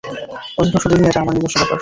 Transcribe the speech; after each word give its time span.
অধিকাংশ 0.57 0.83
দিনই 0.91 1.09
এটা 1.09 1.19
আমার 1.21 1.33
নিজস্ব 1.35 1.57
ব্যাপার। 1.61 1.79